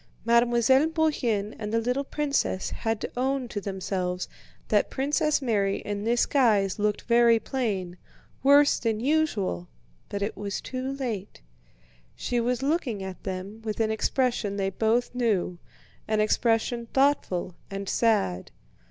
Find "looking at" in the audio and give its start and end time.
12.63-13.21